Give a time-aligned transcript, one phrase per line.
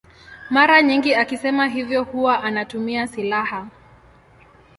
[0.49, 3.67] Mara nyingi akisema hivyo huwa anatumia silaha.